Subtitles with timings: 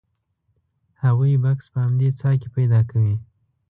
[1.03, 3.15] هغوی بکس په همدې څاه کې پیدا کوي.